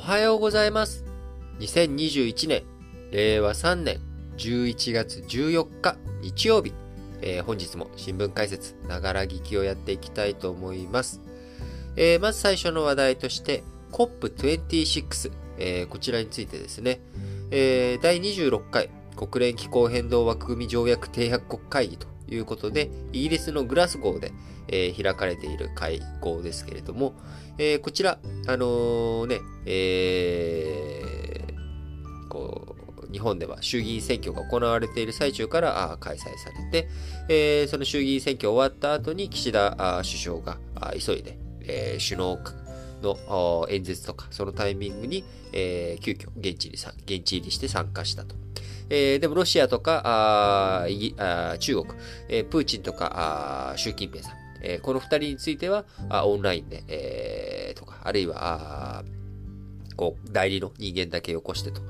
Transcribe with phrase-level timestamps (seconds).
[0.00, 1.04] はようございます。
[1.58, 2.62] 2021年、
[3.10, 4.00] 令和3年
[4.38, 6.72] 11月14日日曜日、
[7.20, 11.20] えー、本日も新聞解説、ながら聞きをやっていきたいと思います。
[11.96, 13.62] えー、まず最初の話題として、
[13.92, 17.00] COP26、えー、こちらについてですね、
[17.50, 24.32] えー、第26回国連気候変動枠組み条約締約国会議ということで、イギリスのグラスゴーで、
[24.70, 27.14] えー、開かれている会合ですけれども、
[27.58, 36.88] えー、こちら、あのー、ね、えー、こう、日本では衆議院選挙が行われている最中から開催されて、
[37.28, 40.58] えー、その衆議院選挙終わった後に岸田首相が
[40.94, 42.38] 急いで、えー、首脳
[43.02, 48.36] の演説とか、そのタイミングに、えー、急遽現地に現地入りして参加したと。
[48.90, 59.04] えー、でもロシアとか、ああ中国、えー、プーチンとか、あ習近平さん、えー、この二人については、あオンラインで、えー、とか、あるいは、
[60.00, 61.82] こう、代理の人間だけよこしてと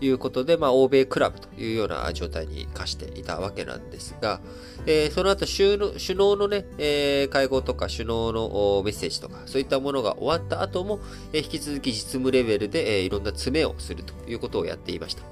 [0.00, 4.40] いうことで、まあ、欧米クラブというような状態に化していたわけなんですが、
[4.86, 11.00] えー、その後首脳、首脳のね、えー、会合とか首脳のメッセージとか、そういったものが終わった後も、
[11.34, 15.22] えー、引き続き実務レベルで、えー、いろんな詰めをするということをやっていました。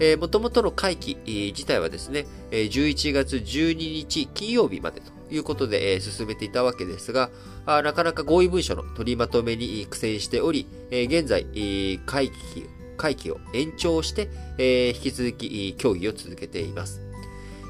[0.00, 7.30] えー、元々の会期、自体はですね、11月12日金曜日までということで、えー、進めていたわけですが、
[7.66, 11.46] あなかなか合意文書の取りまとめに苦戦しており、えー、現在、
[12.06, 17.00] 会期、会期を延長して、えー、引き続き協議を続けています。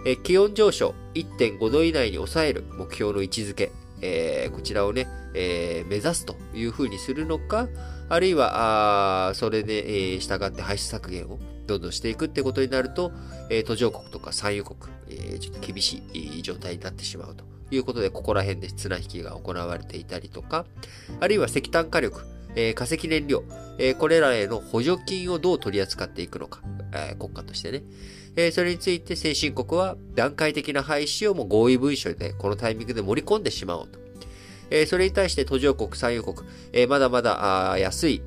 [0.06, 7.68] えー、気温上昇1.5度以内に抑える目標の位置づけ、えー、こちらをね、えー、目指すというふうにするのか、
[8.08, 13.12] あるいは、あそれで、えー、従って排出削減をどんどんしていくってことになると、
[13.50, 20.64] えー、途上国とか産油国、えー、ちょっと厳しい状態になってしまうということで、ここら辺で綱引きが行われていたりとか、
[21.20, 22.22] あるいは石炭火力、
[22.54, 23.44] えー、化石燃料、
[23.78, 26.60] えー、これらへの補助金をどう取り扱っていくのか、
[26.92, 27.82] えー、国家としてね。
[28.38, 33.98] えー、それについて先進国は段階的な廃止をも合意文書でこのタイミングで盛り込んでしまおうと。
[34.68, 38.22] えー、それに対して途上国、産油国、えー、まだまだ安い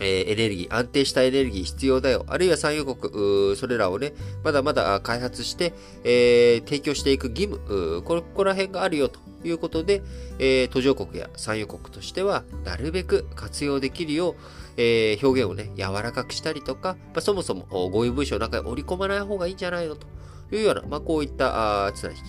[0.00, 2.24] えー、エネルギー、安定したエネルギー必要だよ。
[2.28, 4.12] あるいは産油国、それらをね、
[4.44, 5.72] まだまだ開発して、
[6.04, 10.02] えー、提供していく義務、ここら辺があるよということで、
[10.38, 14.34] えー、途上国や産油国としては、なるべく活用できるよう、
[14.76, 19.96] え、表現をね、柔らかくしたりとか、まあ、そもそも合意文書の中に織り込まない方がいいんじゃないの？
[19.96, 20.06] と
[20.52, 22.20] いうような、まあ、こういった綱引き。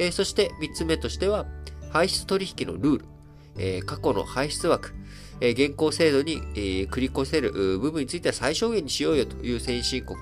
[0.00, 1.46] え、そして3つ目としては、
[1.92, 3.04] 排出取引のルール、
[3.56, 4.92] え、過去の排出枠、
[5.44, 6.60] え、現行制度に、え、
[6.90, 10.18] 繰り越せる部分については最小限にしようよという先進国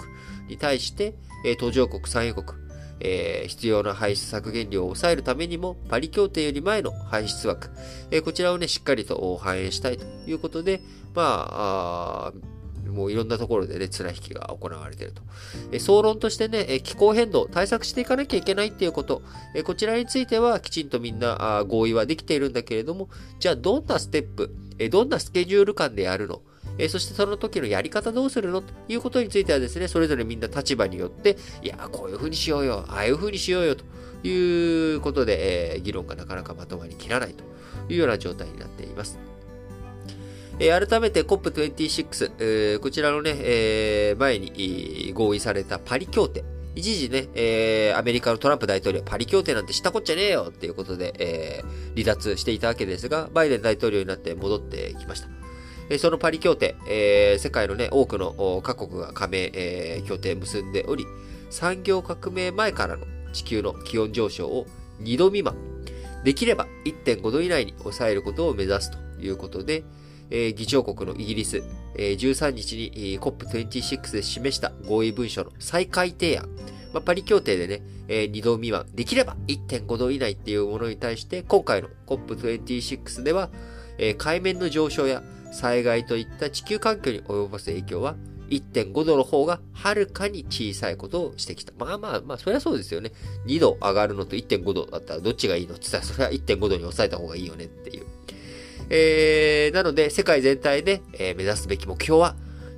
[0.48, 2.58] に対して、え、途上国、産油国、
[3.00, 7.70] え、必要な排出削減量を抑えるためにも、パリ協定より前の排出枠、
[8.10, 10.80] え、こちらをね、しっかりと反映したいということで、
[11.14, 12.32] まあ、あ
[12.92, 15.22] もういろんなところでね、綱引きが行われていると。
[15.72, 19.22] え総論としてね、え気候変動、対策していかなきゃいけないっていうこと、
[19.54, 23.08] えこちらについてはきちんとみんな合意はできているんだけれども、
[23.40, 26.42] じゃあどんなステップ、えどんなスケジュール感でやるの？
[26.78, 28.62] えそしてその時のやり方どうするの？
[28.62, 33.84] ということについてはですね、それぞれみんな立場によって、いや、こういうふうにしようよ、ああいうふうにしようよと
[34.26, 37.44] いうことで、え、議論がなかなかまとまりきらないと
[37.92, 39.18] いうような状態になっています。
[40.58, 42.32] え、改めて COP26、
[42.74, 46.44] え、こちらのね、え、前に合意されたパリ協定。
[46.74, 55.28] 一時ね、えー、アメリカのトランプ大統領パリ協定なんてしたこっちゃねえよっていうことで、えー、離脱していたわけですが、バイデン大統領になって戻ってきました。
[55.90, 61.06] えー、そのパリ協定、えー、世界のね、多くの各国が加盟、えー、協定結んでおり、
[61.50, 64.66] 産業革命前からの地球の気温上昇を
[65.02, 65.56] 2度未満、
[66.24, 69.84] できれば1.5度以内に抑えることを目指すということで、
[70.32, 71.62] え、議長国のイギリス、
[71.94, 76.48] えー、13日に COP26 で示した合意文書の再改定案、
[76.94, 83.50] まあ、パリ協定でね、えー、2度未満、できれば1.5度以内っていうものに対して、今回の COP26 では、
[83.98, 88.16] えー、海面の上昇や災害といった地球環境に及ぼす影響は、
[88.48, 91.72] 1.5度の方がはるかに小さいことをしてきた。
[91.78, 93.12] まあまあまあ、そりゃそうですよね。
[93.46, 98.06] 2度上がるのと1.5度だったらどっちがいいのって言ったら、それは1.5度に抑えた方がいいよねっていう。
[98.94, 102.36] えー、なので、世界全体で、え、目指すべき目標は、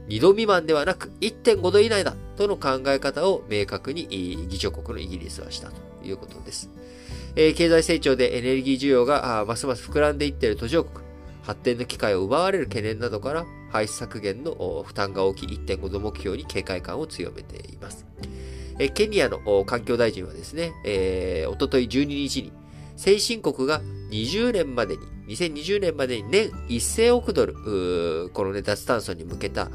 [0.09, 4.07] 2度未満ではなく1.5度以内だとの考え方を明確に
[4.49, 6.71] 議長国のイギリスはしたということです。
[7.35, 11.05] えー、経済成長でエネルギー需要がますます膨らんでいっている途上国、
[11.43, 18.07] 発展の機会を奪われる懸念などから排出削減の負担が大きい1.5度目標に警戒感を強めています。
[18.79, 22.53] えケニアの環境大臣はですね、えー、おととい12日に
[22.97, 23.81] 先進国が
[24.11, 29.71] 20年までに、2020年までに年1000億ドル、このね、脱炭素に向けた、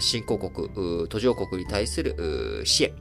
[0.00, 2.92] 新興国、途上国に対する支援。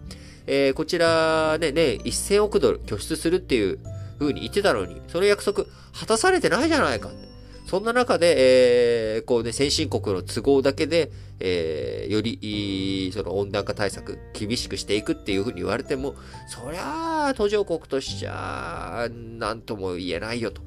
[0.45, 3.79] えー、こちらね、年1000億ドル拠出するっていう
[4.19, 5.65] 風に言ってたのに、その約束
[5.97, 7.09] 果たされてないじゃないか。
[7.65, 16.15] そんな中で、えー、こうね、先進国の都合だけで、えー、より、その温暖化対策厳しくしていくっていうふうに言われても、
[16.47, 20.61] そりゃあ、途上国としちゃ、なんとも言えないよと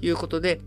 [0.00, 0.60] いうことで、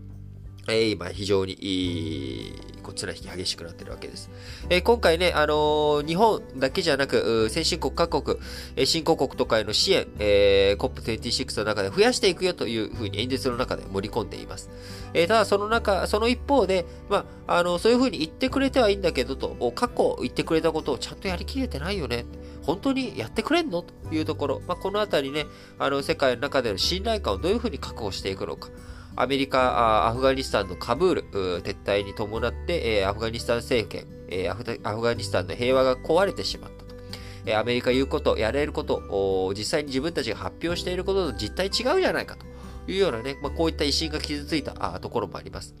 [0.68, 4.30] え、今非常に、こちら引き激しくなってるわけです。
[4.70, 8.38] えー、今回ね、あのー、日本だけじゃなく、先進国各国、
[8.76, 14.70] え、新興国とかへの支援、えー、COP26 の中で増やしていくよというふうに演説の中で盛り込んでいます。
[15.12, 22.24] え、ただその中、その一方で、まあ、あの、そういうふうに言ってくれてはいいんだけどと、過去言ってくれたことをちゃんとやりきれてないよね。
[22.62, 23.82] 本当にやってくれんの？
[23.82, 25.44] というところ、まあ、このあたりね、
[25.78, 28.70] あの、世界の中での信頼感をどういうふうに確保していくのか。
[29.16, 31.24] アメリカ、アフガニスタンのカブール
[31.62, 34.06] 撤退に伴って、アフガニスタン政権、
[34.48, 34.54] ア
[34.94, 37.58] フガニスタンの平和が壊れてしまったと。
[37.58, 42.46] アメリカ言うこと、やれること、実際に自分たちが発表していることと実態違うじゃないかと
[42.90, 45.74] いうようなね、まあ、こういった威信が傷ついたところもあります。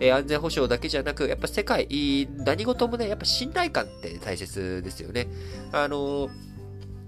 [0.00, 5.26] 安全保障だけじゃなく、やっぱ世界、何事もね、やっぱ信頼感って大切ですよね。
[5.72, 6.47] あのー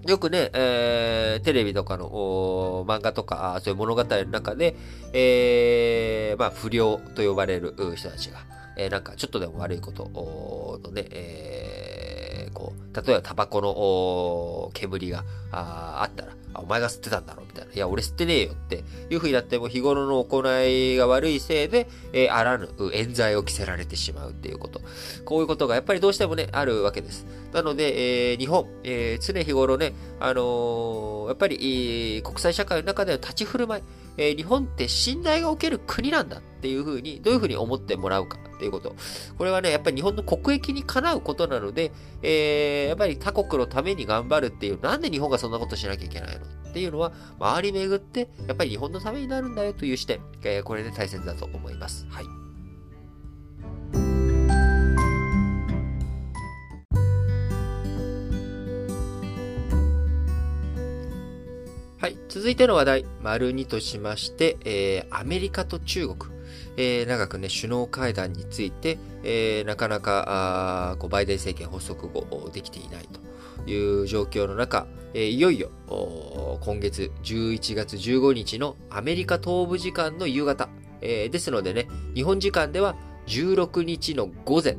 [0.07, 4.75] よくね、えー、テレビとかの漫画とか、そういう物語の中で、
[5.13, 8.39] えー、まあ、不良と呼ばれる人たちが、
[8.77, 10.09] えー、なんかちょっとでも悪いこと
[10.83, 17.43] のね、えー、こう、例えばタバコの煙があったら、お前が吸ってたんだろ？
[17.43, 17.73] うみたいな。
[17.73, 24.81] いや、俺吸ってねえよっていうふうになっても日頃の行いが悪いせいで、えー、あらぬ冤罪を着せられてしまうっていうこと。
[25.25, 27.25] こういうことがやっぱりどうしてもね、あるわけです。
[27.53, 33.83] なので、えー、日本、えー、常日頃ね、あの、やっぱり、え、国際社会の中での立ち振る舞い、
[34.17, 38.95] えー、日本って信頼がおける国なんだっていうふうに、どういうふうに思ってもらうかっていうこと。
[39.37, 41.91] これはね、やっぱり日本の国益にかなうことなので、
[42.21, 52.05] えー、やっぱり他国のために頑張るっていう、なんで日本がそんなことしなきゃいけないのっていうのは、周り巡って、やっぱり日本のためになるんだよという視点、えー、これで大切だと思います。
[52.09, 52.50] はい。
[62.01, 62.17] はい。
[62.29, 66.33] 続いての話題、丸2としまして、えー、アメリカと中国。
[66.75, 75.69] えー、長くね、首脳会談について、えー、なかなか、あこうバイデン政権発足後、できていないという状況の中、えー、いよいよ、
[76.61, 80.69] 今月11月15日のアメリカ東部時間の夕方、
[81.01, 82.95] えー、ですのでね、日本時間では
[83.27, 84.75] 16日の午前、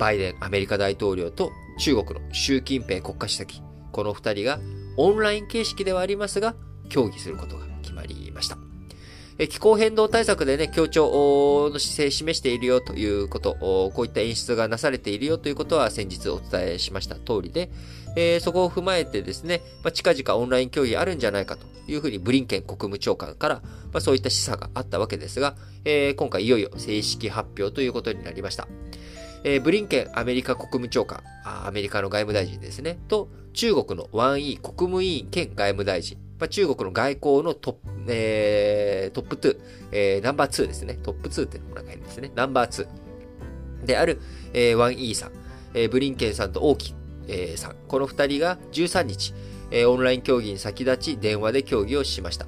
[0.00, 4.58] バイデンアメリカ大統領と中国の習近平国家主席、この二人が
[4.96, 6.54] オンライン形式ではありますが、
[6.88, 8.56] 協議することが決まりました。
[9.48, 17.70] 気候変動対策でね、協調の姿勢を示しているよということ、こういった演出がなされているよということは先日お伝えしました通りで、
[18.16, 28.68] えー、そこを踏まえてですね、まあ、近々オンライン協議あるんじゃないかというふうにブリンケン国務長官から、まあ、そういった示唆があったわけですが、えー、今回いよいよ正式発表ということになりました。
[29.44, 39.60] えー、ブリンケンアメリカ国務長官、アメリカの外務大臣ですね、と中国のワン・イー国務委員兼外務大臣、まあ、中国の外交のトップ、えー、トップ2、
[39.92, 40.94] えー、ナンバー2ですね。
[40.94, 42.32] トップ2ってのもなんか変ですね。
[42.34, 42.86] ナンバー
[43.82, 43.86] 2。
[43.86, 44.20] である、
[44.54, 45.32] えー、ワン・イーさん、
[45.74, 46.94] えー、ブリンケンさんと王毅、
[47.28, 49.34] えー、さん、この2人が13日、
[49.70, 52.46] えー、オンライン協議に先立ち電話で協議をしました。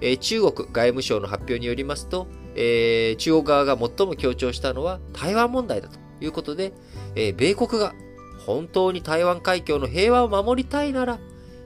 [0.00, 2.26] えー、中国外務省の発表によりますと、
[2.56, 6.72] えー、中国側が最も強調したのは台湾問題だということで、
[7.14, 7.94] えー、米国が
[8.46, 11.18] 本当に台湾海峡の平和を守りたいなら、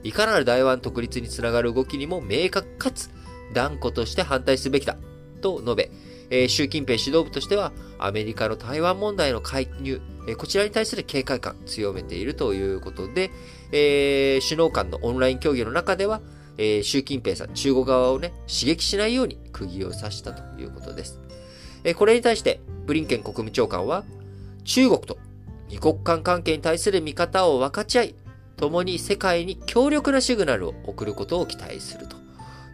[0.03, 3.09] いかなる台湾独立につながる動きにも明確かつ
[3.53, 4.97] 断固として反対すべきだ
[5.41, 5.91] と述べ、
[6.29, 13.31] えー、習近平指導部としてはアメリカの台湾問題の介入、えー、こちらに対する警戒感強めているということで、
[13.71, 16.21] えー、首脳間のオンライン協議の中では、
[16.61, 21.17] え習近平さん、中国側をね、刺激しないように釘を刺したということです。
[21.85, 24.03] えこれに対して、ブリンケン国務長官は、
[24.69, 25.17] 中国と
[25.67, 28.15] 二国間関係に対する見方を分かち合い、
[28.55, 32.17] 共に世界に強力なシグナルを送ることを期待すると。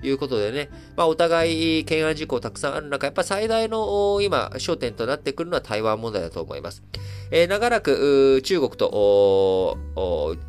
[0.04, 6.84] いうことでね、まあ、お互い懸案事項たくさんある中、やっぱ最大の今、焦点となってくるのは台湾問題だと思います。
[7.32, 9.78] えー、長らく中国と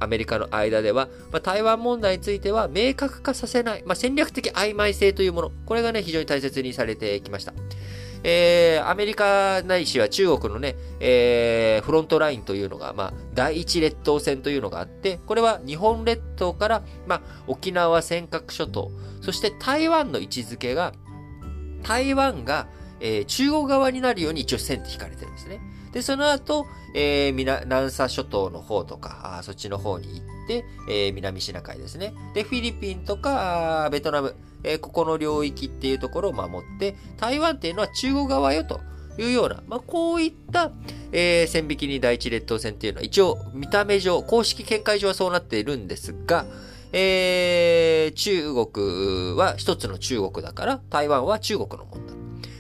[0.01, 7.55] アメリカの間では、まあ、台湾問題については明確化させない、まあ、戦略的曖昧性というもの、これがね、非常に大切にされてきました。
[8.29, 18.91] えー、アメリカないしは中国のね、えー、フロントラインというのが、まあ、第一列島線というのがあって、これは日本列島から、まあ、沖縄尖閣諸島、
[19.21, 20.93] そして台湾の位置づけが、
[21.85, 22.67] 台湾が、
[22.99, 25.61] えー、中国側になるように一応線って引かれてるんですね。
[25.93, 32.13] で、その後、えー、南沙諸島の方とか、あそっちの方に行って、えー、南シナ海ですね。
[32.35, 34.35] で、フィリピンとか、ベトナム、
[34.67, 38.81] え、ここの領域っていうところを守って、台湾っていうのは中国側よと
[39.19, 40.73] いうような、まあ、こういった、
[41.13, 46.47] え、線引きに第一列島線っていうのは、一応、見た目上、公式見解上はそうなっているんですが、
[46.93, 52.15] えー、中国は一つの中国だから、台湾は中国のもんだ。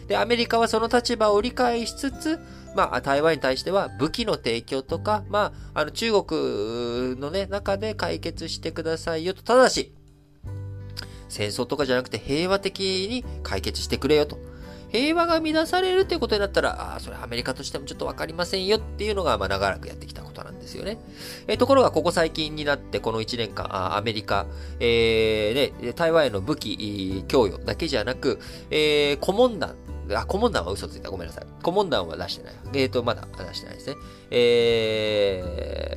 [0.08, 2.38] で、アメリカはその立場を理解しつつ、
[2.76, 9.42] まあ、台湾に対しては武器の提供とか、まあ、あの、中国のね、中で解決してくださいよと。
[9.42, 9.92] ただし、
[11.28, 14.38] 戦争とかじゃなくて平和的に解決してくれよと。
[14.88, 20.98] 平和が乱されるっていうことになったら、ああ、それアメリカとしてもちょっとわかりませんよっていうのが、まあ、長らくやってきたことなんですよね。
[21.48, 24.46] えー、ところが、ここ最近になって、この1年間、あアメリカ、
[24.78, 28.38] えー、ね、台湾への武器供与だけじゃなく、
[28.70, 29.74] えー、顧問団、
[30.14, 31.10] あ、顧問団は嘘ついた。
[31.10, 31.46] ごめんなさい。
[31.62, 32.54] 顧問団は出してない。
[32.74, 33.96] えーと、まだ出してないですね。
[34.30, 35.42] え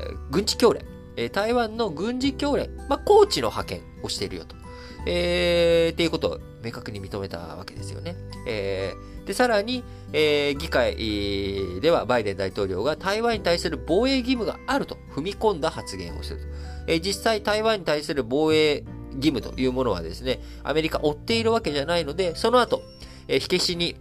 [0.10, 0.84] ー、軍事教練。
[1.16, 2.70] え台湾の軍事教練。
[2.90, 4.59] まあ、コーチの派遣をしているよと。
[5.06, 8.16] えー、っていうことを明確に認めたわけですよね。
[8.48, 16.46] えー、で、さらに、えー、議会ではバイデン大統領が台湾に対する防衛義務があると踏み込んだ発言をすると。
[16.88, 18.84] えー、実際台湾に対する防衛
[19.16, 22.82] 義務というものはですね、アメリカ追っているわけじゃないので、その後、
[23.28, 23.96] えー、火消しに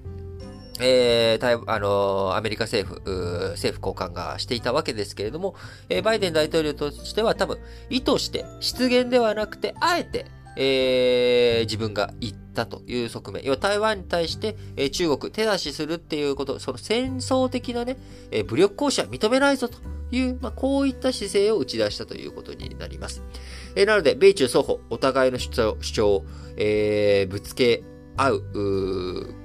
[0.81, 5.55] えー、あのー、アメリカ政府、政府高官がしていたわけですけれども、
[5.89, 7.59] えー、バイデン大統領としては多分、
[7.91, 10.27] 意図して、失言ではなくて、あえて、
[10.57, 13.45] えー、自分が言ったという側面。
[13.45, 17.97] 要は台湾に対して、えー、中国手出しするっていうこと、その戦争的なね、
[18.31, 19.79] えー、武力行使は認めないぞと
[20.11, 23.23] いう、まあ、こういった姿勢を打ち出したということになります。
[23.75, 26.27] えー、なので、米中双方、お互いの主張主張を、
[26.57, 27.83] えー、ぶつけ
[28.17, 28.43] 合う、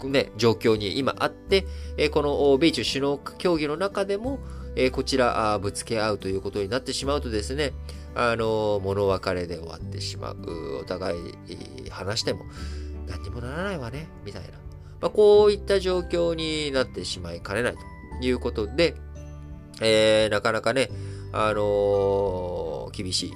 [0.01, 1.65] うね、状況に今あって、
[1.97, 4.39] えー、この米中首脳協議の中でも、
[4.75, 7.73] えー、こちらあ、ぶつけ合うということになってしまうとですね、
[8.15, 10.79] あの、物別れで終わってしまう。
[10.81, 12.45] お互い話しても
[13.07, 14.49] 何にもならないわね、みたいな。
[15.01, 18.95] まあ、こういった状況になってしまいかねないということで、
[19.81, 20.89] えー、なかなかね、
[21.33, 23.33] あのー、厳し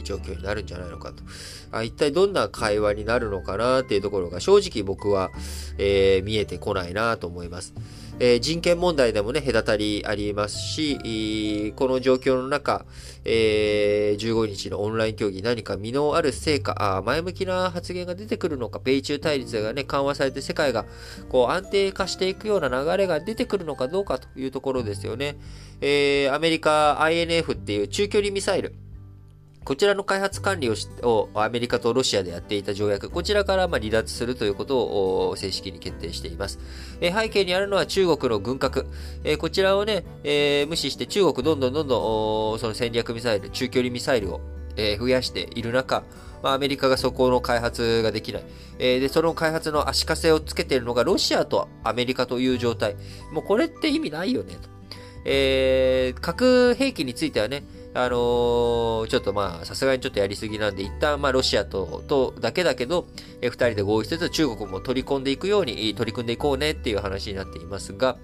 [0.00, 1.22] い状況になるんじゃないのかと。
[1.70, 5.30] あ一体どんな会話になるのかなっていうところが正直僕は、
[5.78, 7.72] えー、見えてこないなと思います。
[8.18, 12.86] え、人権問題でもね、隔たりありますし、この状況の中、
[13.24, 20.86] えー、15日のオンライン協議何か身のある成果、あ前向きな発言が出てくるのか、米中対立がね、緩和されて世界が
[21.28, 25.36] こう安定化していくような流れが出てくるのかどうかというところですよね。
[25.82, 28.72] えー、アメリカ INF っていう中距離ミサイル、
[29.66, 36.60] こちらの開発管理ををアメリカとロシアでやっていた条約、こちらからま離脱するということを正式に決定しています。
[37.00, 38.86] え背景にあるのは中国の軍拡。
[39.24, 44.40] えこちらをね、えー、無視して中国どんどんどんどんその戦略ミサイル、中距離ミサイルを、
[44.76, 46.04] え増やしている中、
[46.44, 48.44] ま、アメリカがそこの開発ができない。
[48.78, 52.94] え、で、その開発の足かせをつけているのがロシアとアメリカという状態。
[53.32, 54.68] もうこれって意味ないよね、と。
[55.24, 57.64] えー、核兵器についてはね、
[57.96, 63.06] あのー、ちょっとまあ、さすがにちょっとやりすぎなんで、一旦まあ、ロシアと、とだけだけど、
[63.40, 68.18] え二人で合意しつつ、中国も取り込んでいくように取り組んでいこうねっていう話になっていますが、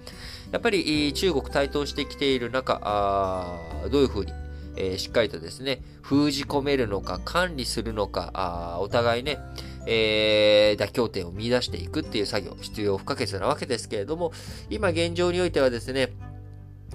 [0.51, 3.59] やっぱり中国台頭してきている中、あ
[3.91, 4.31] どういうふうに、
[4.75, 9.39] えー、しっかりとですね、封じ込めるのか、管理するのか、あお互いね、
[9.87, 14.31] えー、妥協点を見出していくっていう作業、必要不可欠なわけですけれども、
[14.69, 16.11] 今現状においてはですね、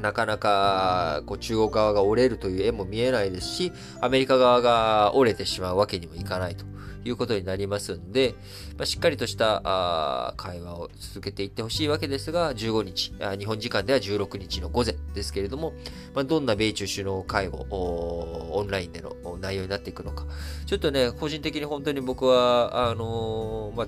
[0.01, 6.65] なかなかこう中国側が折れるという絵も見えないですし、アメリカ側が折れてしまうわけにもいかないと
[7.05, 8.35] いうことになりますんで、
[8.77, 15.73] まあ、しっかりとしたあ会話を続けていってほしいわけですが、15日あ、日本時間では16日の午前ですけれども、
[16.15, 20.27] まあ、どんな米中首脳会合、オンラインでの内容になっていくのか、
[20.67, 23.87] ちょっとね、個人的に本当に僕は、あのー、まあ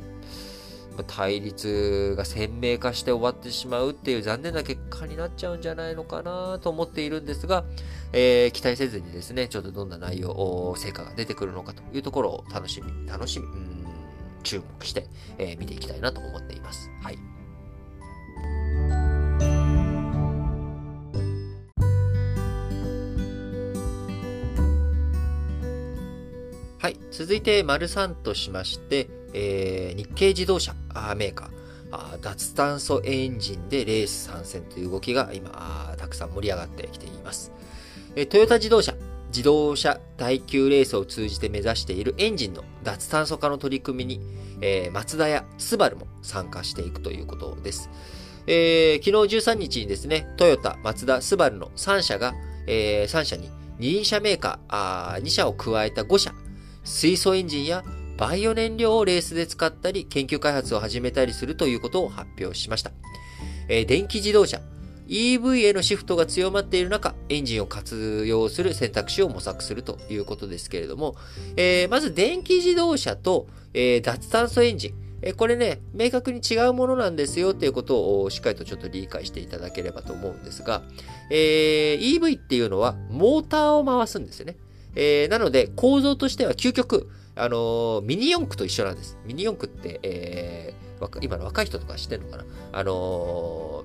[1.06, 7.64] 対立が鮮明化して終わってしまうっていう残念な結果になっちゃうんじゃないのかなと思っているんですが、
[8.12, 13.46] えー、期待せずにですね、ちょっとどんな内容、成果が出てくるのかというところを楽しみ、楽しみ、
[14.42, 15.06] 注目して、
[15.38, 16.90] えー、見ていきたいなと思っています。
[17.02, 17.18] はい。
[26.78, 26.96] はい。
[27.10, 30.74] 続いて、丸3としまして、えー、日系自動車
[31.16, 31.48] メーカー、
[31.92, 37.52] あ脱炭素エンジンでレース参戦という動きが今、たくさん盛り上がってきています。
[38.16, 38.94] え、トヨタ自動車、
[39.28, 44.20] 自動車耐久レースを通じて目指しているエンジンの脱炭素化の取り組みに、
[44.60, 47.90] えー、マツダやスバルも参加していくということです。
[48.46, 52.34] えー、昨日13日にですね、トヨタ、マツダ、スバルの3社が、
[52.66, 56.34] えー、3社に二輪車メーカーあー2社を加えた5社、
[56.84, 57.84] 水素エンジンや
[58.20, 62.92] バイオ燃料をレースで使ったり、研究開発を始めたりするということを発表しました。
[63.66, 64.60] えー、電気自動車、
[65.08, 71.16] EV へのシフトが強まっている中、エンジンを活用する選択肢を模索するということですけれども、
[71.56, 80.82] えー、まず電気自動車と、えー、脱炭素エンジン、えこれね、明確に違うものなんですよっていうことをしっかりとちょっと理解していただければと思うんですが、
[81.30, 84.56] えー、EV っていうのはモーターを回すんですよね。
[84.94, 87.08] え、なので構造としては究極、
[87.40, 89.18] あの、ミニ四駆と一緒なんです。
[89.24, 92.44] ミニ四駆って、えー、今の若い人とか知ってるのかな？
[92.72, 93.84] あの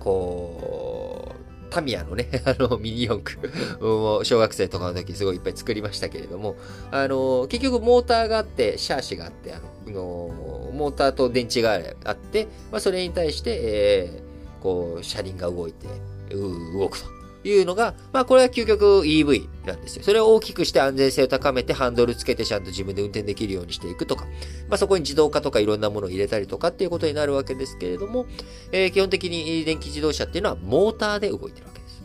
[0.00, 6.56] ー、こう、タミヤのね、 あの、ミニ四駆を小学生とかの時すごいいっぱい作りましたけれども、
[6.90, 15.86] あの、結局モーターがあって、シャーシがあって、あの、モーターと電池があって、まあ、それに対して、えー、こう、車輪が動いて、
[16.34, 17.15] う動くと。
[17.48, 20.02] いうのが、まあこれは究極 EV なんですよ。
[20.02, 24.24] それを大きくして安全性を高めてハンドルつけてちゃんと自分で運転できるようにしていくとか、
[24.68, 28.26] まあそこに自動化とかいろんなものを入れたりとかっていうことになるわけですけれども、
[28.72, 32.02] えー、基本的に電気自動車っていうのはモーターで動いてるわけです。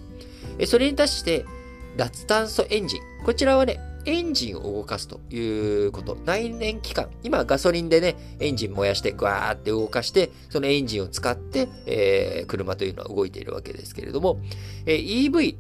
[0.59, 1.45] え、それに対して、
[1.97, 3.01] 脱炭素エンジン。
[3.25, 6.17] こちらはね、エンジンを動かすということ。
[6.25, 7.09] 内燃機関。
[7.23, 14.39] 今ガソリンでね、エンジン燃やしてグワーって動かして、そのエンジンを使って、えー、車というのは動いているわけですけれども、
[14.85, 15.55] えー、EV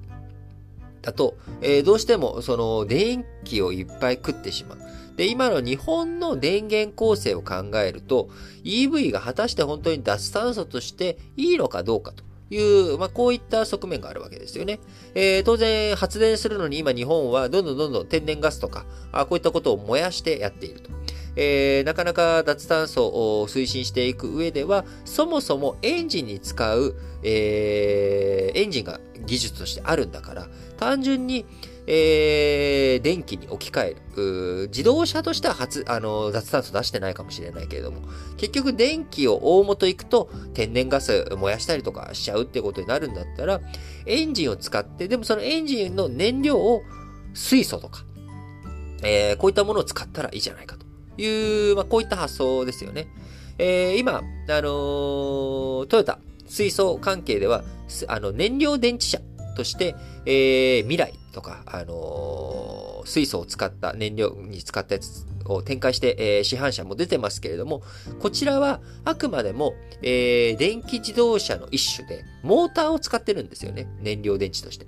[1.01, 4.79] だと、えー、どうしてもその電気をいっぱい食ってしまう。
[5.17, 8.29] で、今の日本の電源構成を考えると、
[8.63, 12.23] EV が果たして本当に脱炭素としていいのかどうかと。
[12.51, 14.79] いう、まあ、こういった側面があるわけですよね。
[15.15, 20.91] えー、当然、発電するのに今日本はどんどんどんどん天然ガスとか、あこういったことを燃やしてやっていると。
[21.35, 31.45] えー、なかなか脱炭素を推進していく上では、そもそもエンジンに使う、えー、エンジンが技術としてあるんだから、単純に、
[31.93, 34.67] えー、電気に置き換える。
[34.69, 37.99] 自動車としては初、あの、脱炭素出してないかもしれないけれども、
[38.37, 43.59] 結局電気を大元行くと天然ガス燃やしたりとかしちゃうってことになるんだったら、
[44.05, 46.81] エンジンを使って、でもそのエンジンの燃料を
[47.33, 48.05] 水素とか、
[49.03, 50.85] えー、こういったものを使ったらいいじゃないかと
[51.21, 53.09] いう、まあ、こういった発想ですよね。
[53.57, 57.65] えー、今、あの、トヨタ、水素関係では、
[58.07, 59.19] あの、燃料電池車
[59.57, 59.93] として、
[60.25, 67.81] えー、未来とか、あのー、水素を使った燃料に使ったやつを展開して、えー、市販車も出てますけれども、
[68.19, 73.87] こちらはあくまでも、えー、電気自動車の一種で、モーターを使ってるんですよね。
[74.01, 74.85] 燃料電池として。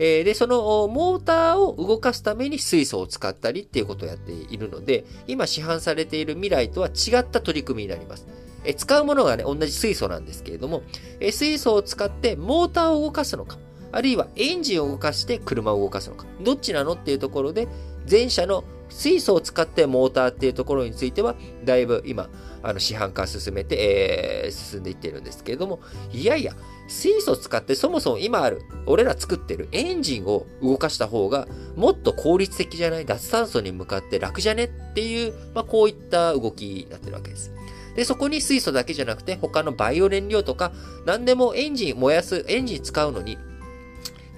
[0.00, 8.26] えー、で、そのモーターを動かすために水素を使ったりっていうことをやっているので、今市販されている未来とは違った取り組みになります。
[8.64, 10.82] え使うものがね、同じ水素なんですけれども、
[11.20, 13.58] え水素を使ってモーターを動かすのか、
[13.92, 17.68] あるいはエンジンを動かして車を動かすのか、どっちなのっていうところで、
[18.10, 22.30] 前者の水素を使ってモーターっていうところについては、だいぶ今、
[22.62, 26.54] あの市販化進めて、えー、進んでいってるんですけれども、いやいや、
[26.88, 31.46] 水素を使ってそもそも今ある、俺ら作ってるエンジンを動かした方が、
[31.76, 33.04] もっと効率的じゃない？
[33.04, 34.64] 脱炭素に向かって楽じゃね？
[34.64, 37.52] っていう、まあ、こういった動きになってるわけです。
[37.94, 40.72] で、そこに水素だけじゃなくて、他のバイオ燃料とか、
[41.04, 43.36] 何でもエンジン燃やす、エンジン使うのに、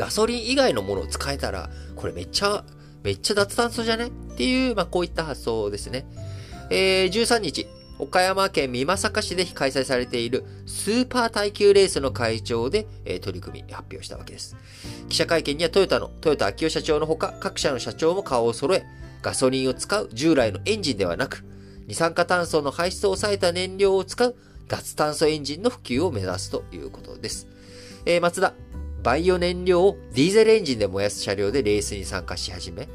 [0.00, 2.64] ガソリン以外のものを使えたら、これめっちゃ、
[3.02, 6.06] めっちゃ脱炭素じゃねっていう、まあ、こういった発想ですね。
[6.70, 7.66] えー、13日、
[7.98, 14.56] 岡山県美作市で開催されているスーパー耐久レースの会長で、えー、取り組み発表したわけです。
[15.10, 18.86] 記者会見にはトヨタのトヨタ秋夫社長のほか各社の社長も顔を揃え、
[19.20, 21.44] ガソリンを使う従来のエンジンではなく、
[21.86, 24.34] 二酸化炭素の排出を抑えた燃料を使う
[24.66, 27.46] 脱炭素エンジンの普及を目指すということです。
[28.06, 28.54] えー、松田、
[29.02, 32.88] バイオ燃料をディーゼルエンジンで燃やす車両でレースに参加し始め、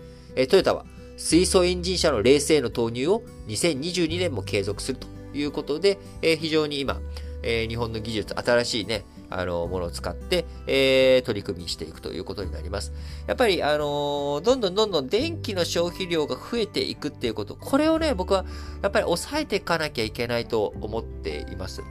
[0.48, 0.86] トヨタは
[1.18, 7.00] 水素エンジン車のレースへの投入を2022年も継続するということで、非常に今、
[7.42, 12.94] 日本の技術、新しいね、あの、ものを使って、えー、取り組みしていくということになります。
[13.28, 18.46] やっぱり、あのー、どんどんどんどん電気の消費量が増えていくっていうこと、これをね、僕は、
[18.82, 21.82] やっぱり抑えていかなきゃいけないと思っています。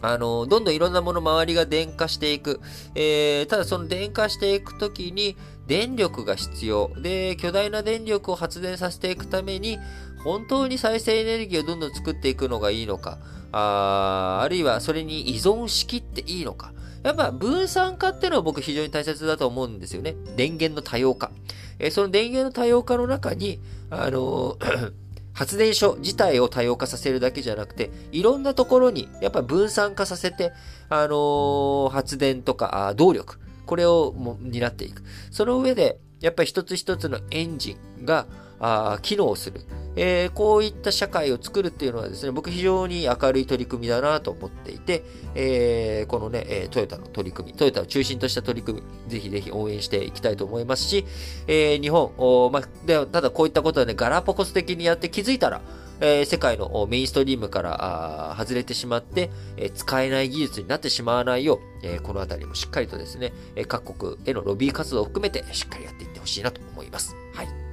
[0.00, 2.60] あの、どんどんいろんなもの周りが電化していく。
[2.94, 6.90] えー、ただその電化していくときに電力が必要。
[7.00, 9.78] で、巨大な電力を発電させていくために、
[10.24, 13.18] 本当に再生エネルギーをどんどん作っていくのがいいのか。
[13.50, 16.72] あーあるいはそれに依存しきっていいのか。
[17.02, 20.16] やっぱ分散化っていうのは僕非常に大切だと思うんですよね。
[20.36, 21.30] 電源の多様化。
[21.78, 24.92] えー、その電源の多様化の中に、あのー
[25.38, 30.52] 発電所自体を多様化させるだけじゃなくて、いろんなところにやっぱ分散化させて、
[30.88, 35.04] あのー、発電とか動力、これをも担っていく。
[35.30, 38.26] その上で、やっぱり一つ一つのエンジンが、
[38.60, 39.60] あ機能する。
[40.00, 45.02] えー、こういった社会を作るっていうのはですね、僕非常に明るい取り組みだなと思っていて、
[45.34, 51.04] えー、このね、えトヨタの取り組み、トヨタを中心とした取り組み、ぜひぜひ応援していきたいと思いますし、
[51.48, 52.12] えー、日本、
[52.52, 55.62] までただこういったことはね、ガラパコス的にやって気づいたら、
[56.00, 63.32] えー、世界のメインストリームから外れてしまって、えー、使えない技術になってしまわないよう、えー、このあたりもしっかりとですね、
[63.66, 67.16] 各国へのロビー活動を含めてしっかりやっていってほしいなと思います。
[67.34, 67.67] はい。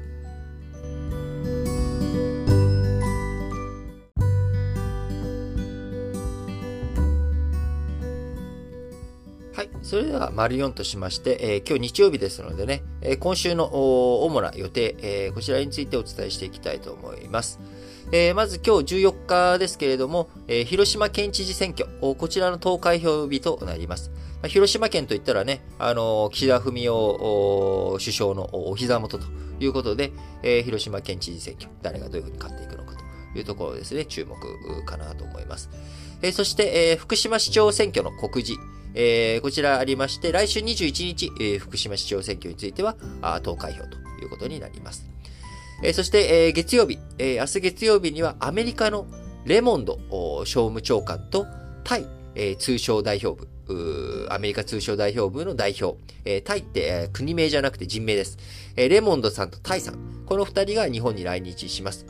[9.86, 13.66] それでは、丸4としまして、えー、今日日曜日ですのでね、えー、今週の
[14.26, 17.60] 主な予定、えー、こちらについてお伝えしていきたいと思います。
[18.12, 24.12] えまず今日14日ですけれども、え広島県知事選挙、こちらの投開票日となります。
[24.42, 26.92] まあ広島県といったらね、あの岸田文雄
[28.00, 29.26] 首相のお膝元と
[29.60, 30.12] いうことで、
[30.44, 32.96] え広島県知事選挙、誰がどういうふうに勝っていくのか
[33.34, 35.70] というところですね、注目かなと思います。
[36.22, 38.60] えそして、え福島市長選挙の告示、
[38.96, 45.06] えー、こちらありまして、来週21日、えー、福島市長選挙については、あ投開票ということになります。
[45.84, 49.06] えー、そして、えー、月曜日、えー、明日月曜日にはアメリカの
[49.46, 50.00] レモンド
[50.46, 51.46] 商務長官と
[51.84, 55.98] タイ、えー、通商代表部、アメリカ通商代表部の代表。
[56.26, 58.38] えー、タイって、えー、国名じゃなくて人名です。
[58.76, 60.24] えー、レモンドさんとタイさん。
[60.26, 62.06] この二人が日本に来日します。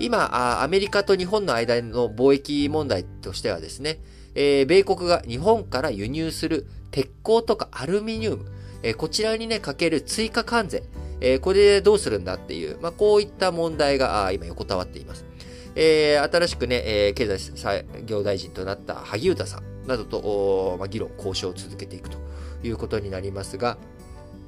[0.00, 4.00] 今、アメリカと日本の間の貿易問題としてはですね、
[4.34, 8.46] えー、米国が日本から輸入する鉄鋼とかアルミニウム、
[8.82, 10.82] えー、こちらにね、かける追加関税、
[11.20, 15.24] えー、これでどうするんだっていう、まあ、こういった問題が今横たわっています。
[15.76, 22.18] えー、新しくね、えー、経済産業大臣となった萩生田さんなどと、まあ、議論、交渉を続けていくと
[22.62, 23.76] いうことになりますが、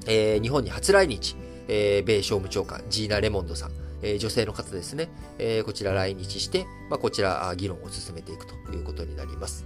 [0.05, 1.35] えー、日本に初来日、
[1.67, 3.71] えー、米商務長官、ジーナ・レモンドさん、
[4.01, 9.65] えー、女性の方ですね、えー、こちら来日して、まあ、こちら議論を進めていくということになります。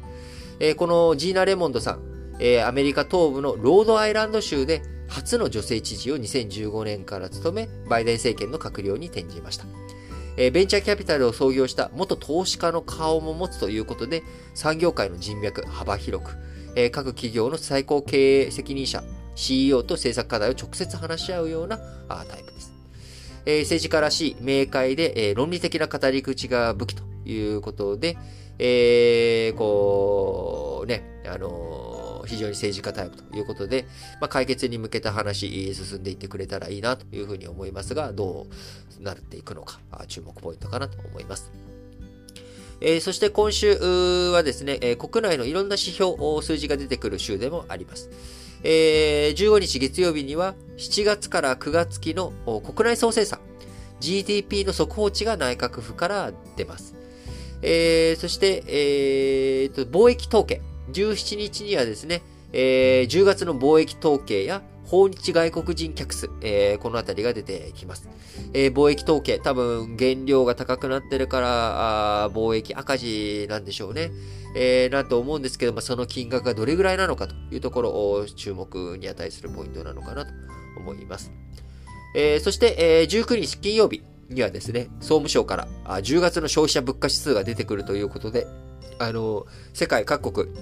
[0.59, 2.01] えー、このジーナ・レモンドさん、
[2.39, 9.65] えー、アメリカ東部のロードアイランド州で初の女性知事を2015年から務め、バイデン政権の閣僚に転じました。
[10.37, 16.31] えー、ベンチャーキャピタルを創業した元投資家の顔も持つということで、産業界の人脈幅広く、
[16.75, 19.03] えー、各企業の最高経営責任者、
[19.35, 22.70] CEO と政策課題を直接話し合うようなあタイプです。
[23.45, 28.17] えー、政治家らしい明快で、えー、論理的な語り口が武器ということで、
[28.59, 33.85] えー、こう、ね、あのー、非常に政治家タイプということで、
[34.19, 38.47] まあ、解決に向けた話、進んでいってくれたらいいなというふうに思いますが、ど
[38.99, 41.51] うなっていくのか、注目ポイントかなと思います。
[42.81, 43.73] えー、そして今週
[44.31, 48.09] はですね、え、国内のいろんな指標、数字が出てくる週でもあります。
[48.63, 53.39] えー、15日月曜日には7月から9月期の国内総生産、
[53.99, 56.95] GDP の速報値が内閣府から出ます。
[57.61, 60.61] えー、そして、えー、貿易統計。
[60.91, 62.21] 17日にはですね、
[62.51, 68.09] えー、10月の貿易統計や訪日外国人客数、えー、このあたりが出てきます。
[68.53, 74.11] えー、貿易統計、多分原料が高くなってるから、貿易赤字なんでしょうね。
[74.55, 80.31] えー、なと思うんですけど、まあ、その金額がどれぐらいなのかというところを注目に値するポイントなのかなと
[80.77, 81.31] 思います。
[82.15, 88.47] えー、そして、えー、19日金曜日にはですね、総務省からあ10月の消費者物価指数が出てくるということで、
[88.99, 90.53] あの、世界各国、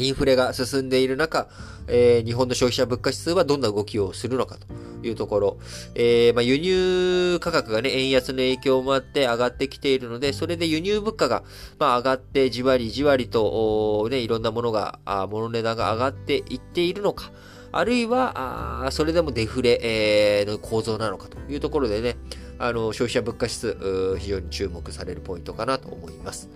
[0.00, 1.48] インフレが進んでいる中、
[1.86, 5.58] えー、日本の消費者物価指数はどんな動きをするのかというところ、
[5.94, 11.42] えー、まあ、輸入価格がね、円安の影響もあって上がってきているので、それで輸入物価が、
[11.78, 17.30] まあ、上がってじわりじわりと、ね、いろんなものが、あ物値段が上がっていっているのか、
[17.72, 22.16] あるいは、あそれでもデフレ、えー、の構造なのかというところでね、
[22.58, 26.48] あの、消費者物価指数、非常に注目されるポイントかなと思います。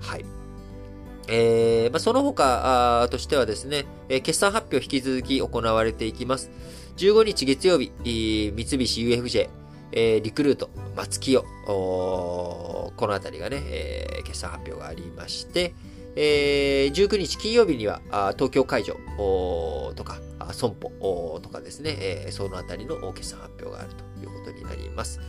[0.00, 0.45] はい。
[1.28, 6.50] えー、まあ、その他としてはですね、え決算発表引き続き行われていきます。
[6.96, 7.92] 15日月曜日、
[8.54, 9.48] 三菱 UFJ、
[9.92, 15.74] えー、リクルート、松木代、このあたりがね、えー、決算発表がありまして、
[16.16, 18.00] えー、19日金曜日には
[18.36, 18.94] 東京会場
[19.94, 20.18] とか
[20.52, 25.20] 損保とかですね、えー、そのあたりの決算発表があるということになります。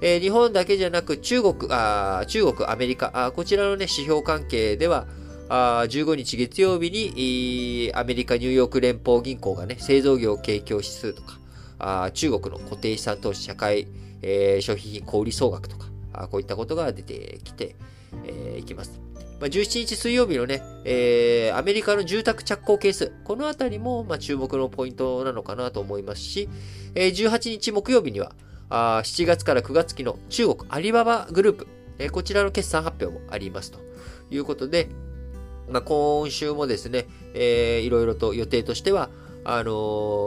[0.00, 5.06] えー、日本だけじゃなく中国、あ中国、アメリカあ、こちらの、ね、指標関係では、
[5.48, 13.88] あ15日月曜日に、アメリカニューヨーク連邦銀行がね、製造業景況指数とか、中国の固定資産投資社会、
[14.22, 15.88] えー、消費品小売総額とか、
[16.30, 17.76] こういったことが出てきて、
[18.24, 19.00] えー、いきます。
[19.40, 26.48] まあ、17日水曜日のね、えー、アメリカの住宅着工係数、このあたりも、まあ、注目のポイントなのかなと思いますし、
[26.94, 28.32] えー、18日木曜日には、
[28.70, 31.66] あ7月から9月期の中国アリババグループ、
[31.98, 33.80] えー、こちらの決算発表もありますと
[34.30, 34.88] いうことで、
[35.68, 39.10] まあ、今週もですね、えー、いろいろと予定としては、
[39.44, 39.72] あの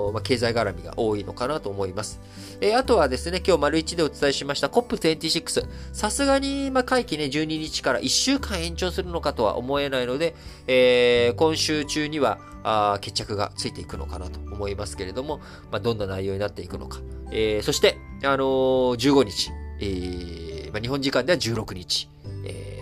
[0.10, 2.20] ー、まあ、経済絡みが多いのかなと思います。
[2.62, 5.68] えー、あとはですね、今日丸1でお伝えしました COP26。
[5.92, 10.36] さすがに、まあ、会期ね、12日から1週間延長するのかとは思えないので、
[10.68, 15.38] えー、今週中には、あ決着がついていくのかなと思いますけれども、
[15.72, 17.00] まあ、どんな内容になっていくのか。
[17.32, 22.10] えー、そして、あのー、15日、えーまあ、日本時間では16日、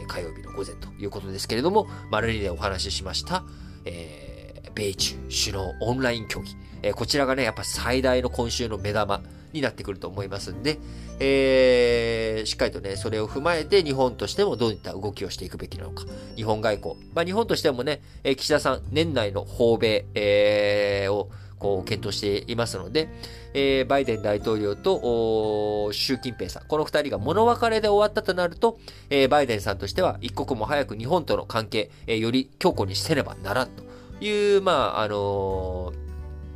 [0.06, 3.44] 火曜日の午前ということですけれども、丸2でお話ししました、
[3.86, 4.36] えー
[4.76, 6.56] 米中首脳オンライン協議。
[6.84, 9.22] えー、こちらがね、やっぱ最大の今週の目玉
[9.54, 10.78] になってくると思いますんで、
[11.20, 16.04] えー、しっかりとね、それを踏まえて日本としてもどういった動きをしていくべきなのか。
[16.36, 16.96] 日本外交。
[17.16, 23.10] まあ日本としてもね、えー、岸田さん、年内の訪米、えー、をこう検討していますので、
[23.54, 28.78] えー、バイデン大統領と習近平さん、この二人が物別れで終わったとなると、
[29.10, 33.84] えー、バイデンさんとしては一刻も早く日本との関係、えー、より強固にせねばならんと
[34.24, 36.05] いう、まあ、あのー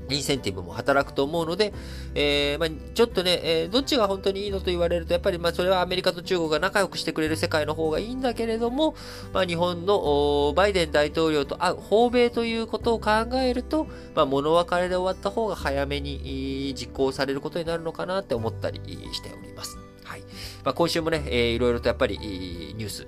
[0.09, 1.73] インセンティブも働くと思うので、
[2.15, 8.95] えー、まあ、ちょっとね、えー、どっちが本当にいいのと言われると、やっぱりまあそれはアメリカと中国が仲良くしてくれる世界の方がいいんだけれども、
[9.33, 18.79] まあ、日本のバイデン大統領と会う訪米ということを考えると、まあ、物別れで終わった方が早めに実行されることになるのかなって思ったり
[19.13, 19.77] しております。
[20.03, 20.21] はい。
[20.63, 23.07] まあ、今週もね、えー、いろいろとやっぱりニュース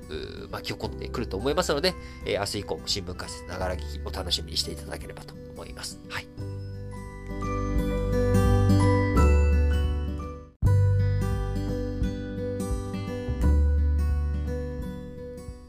[0.51, 5.99] 巻き起こってくると思いますので、えー、明日以降も新聞解説、ながら聞きお楽しみにしていただければと思います。
[6.09, 6.50] はい。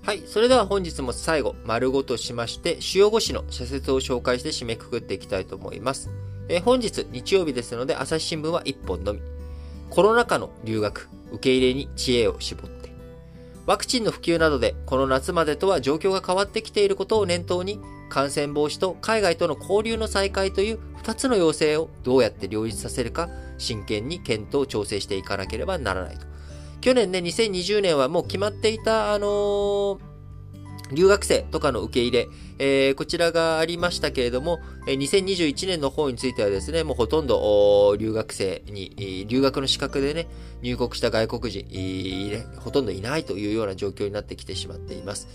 [0.04, 0.22] はい。
[0.26, 6.10] それでは本日も最後、丸ごとしまして、主要語詞の社説を紹介して締めくくっていきたいと思います。
[6.48, 9.20] え、本日、日曜日ですので、朝日新聞は1本のみ。
[9.90, 12.90] コロナ禍の留学、受け入れに知恵を絞って、
[13.64, 26.31] ワクチンの普及などでこの夏までとは状況が変わってきていることを念頭に、感染防止と海外との交流の再開という2つの要請をどうやって両立させるか、真剣に検討、調整していかなければならないと。
[26.82, 30.12] 去年ね、2020年はもう決まっていた、あのー
[30.94, 40.28] 留学生とかの受け入れ、えー、こちらがありましたけれども、2021年の方についてはですね、もうほとんど留学生に、留学の資格でね、
[40.60, 41.64] 入国した外国人、
[42.58, 45.28] ほとんどいないというような状況になってきてしまっています。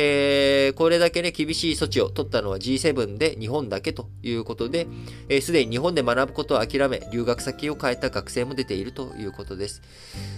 [0.00, 4.88] えー、これだけね、厳しい措置を取ったのは G7 で日本だけということで、す、
[5.28, 9.82] えー、で、に日本で学ぶことを諦め、留学先を変えた学生も出ているということです。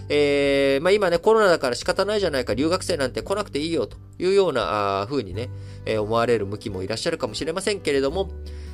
[0.08, 5.50] えー、まあ今ね、コロナだから仕方ないじゃないか、留学生なんて来なくていいよというような風にね、
[5.84, 8.30] えー、思われる向きもいらっしゃるかもしれませんけれども、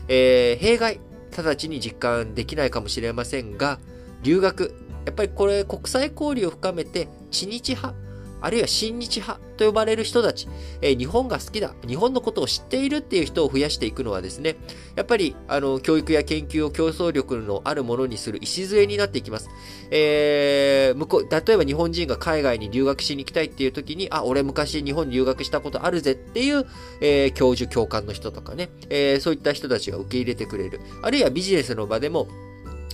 [0.06, 1.00] えー、弊害、
[1.36, 3.80] 直ちに実感できないかもしれませんが、
[4.22, 4.72] 留学、
[5.04, 8.06] やっぱりこれ国際交流を深めて、知日派、
[8.40, 10.48] あるいは親日派と呼ばれる人たち、
[10.80, 14.56] えー、日本が好きだ、日本のことを知っているっていう人を増やしていくのはですね、
[14.94, 19.48] やっぱり、あの、教育や研究を競争力のあるものにする礎になっていきます。
[19.90, 26.66] えー、向こう、例えば日本人が海外に留学しに行きたいっていう時に、あ、俺昔日本に留学したことあるぜっていう、
[27.00, 30.80] えー、教授、教官の人とかね、えー、そういった人たちが受け入れてくれる。
[31.02, 32.28] あるいはビジネスの場でも、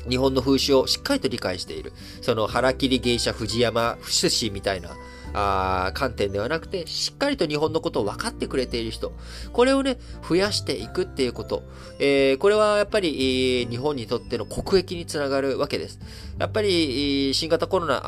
[0.08, 1.92] 日本の風習をしっかりと理解している。
[2.20, 4.96] その、腹切り芸者藤山不、寿司みたいな、
[5.34, 9.12] あ観点ではなくて、しっかりと日本のことを分かってくれている人。
[9.52, 11.62] これをね、増やしていくっていうこと。
[11.98, 15.98] えー、これはやっぱり、日本にとっての国益につながるわけです。
[16.38, 18.02] やっぱり、新型コロナ、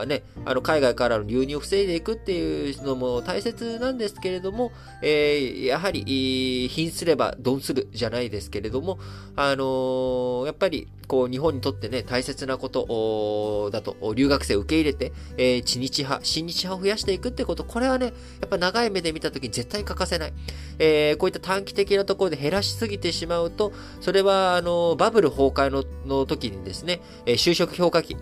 [0.00, 8.98] あね、あの、海外からの流入を防いでいくっていうのも大切なんですけれども、えー、やはり、貧すれば鈍するじゃないですけれども、
[9.34, 18.12] あのー、やっぱり、こう、日本にとってね、大切なことだと、留学生を受け入れて、えー、知日派、親日派を増やしていくってこと、これはね、や
[18.46, 20.32] っぱ長い目で見たときに絶対欠かせない。
[20.78, 28.16] えー、こういった短期的なところで減らしすぎてしまうと、それは、あの、バブル崩壊のの時にですね、えー、就職評価期、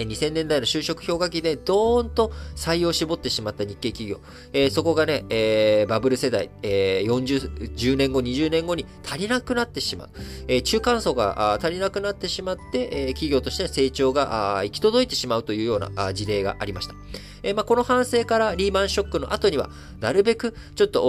[0.00, 4.20] 2000年代の就職氷河期でドーンと採用を絞ってしまった日系企業。
[4.52, 10.10] えー、そこがね、えー、バブル世代、えー、40、10年後、20年後に足りなくなってしまう。
[10.48, 16.94] えー、中間層が足りなくなってしまって、え、企業としての成長が行き届いてしまうというような事例がありました。
[17.42, 21.00] え、まあ、この反省からリーマンショックの後には、なるべくちょっと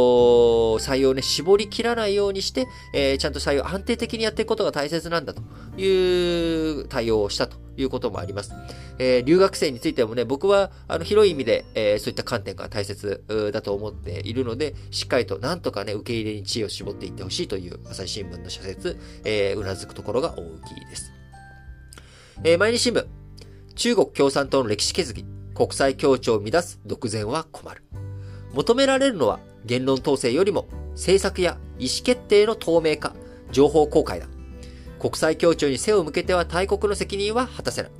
[0.79, 5.41] 採用ね、絞り切らないようにして、え、ちゃんと採用安定的にやっていくことが大切なんだと
[5.79, 8.53] いう対応をしたということもあります。
[8.99, 21.11] えー、留学生についてもね、僕はあの広い意味で、えー、そういった観点が大切だと思っているので、しっかりとなんとかね、受け入れに知恵を絞っていってほしいという朝日新聞の社説、えー、うなずくところが大きいです。
[22.43, 23.05] えー、毎日新聞、
[23.75, 27.83] 中国共産党の歴史決議、国際協調を乱す独善は困る。
[28.53, 33.13] 求められるのは言論統制よりも政策や意思決定の透明化、
[33.51, 34.27] 情報公開だ。
[34.99, 37.91] 国際協調に背を向けては大国の責任は果たせない。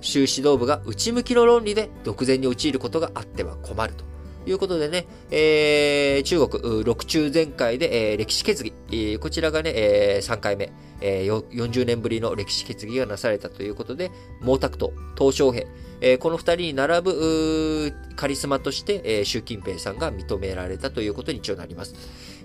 [0.00, 4.04] 習指導部が内向きの論理で独善に陥ることがあっては困ると。
[4.46, 15.66] ということでね、えー、中国、六中全会で、えー、歴史決議、こちらがね、えー、3回目、えー、40年ぶりの歴史決議がなされたということで、毛沢東、鄧小平、
[16.00, 21.96] えー、この2人に並ぶカリスマとして、えー、習近平さんが認められたということに一応なります。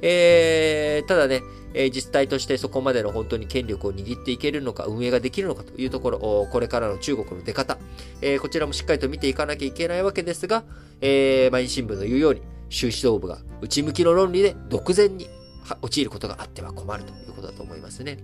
[0.01, 1.41] えー、ただね、
[1.73, 7.77] えー、実態としてそこまでの本当に権力を握っていけるのか、運営ができるのかというところ、これからの中国の出方、
[8.21, 10.63] えー、こちらもしっかりと見ていかなきゃいけないわけですが、
[11.01, 15.27] えー、毎日新聞の言うように、習指導部が内向きの論理で独善に
[15.81, 18.17] 陥ることがあっては困るということだと思いますね。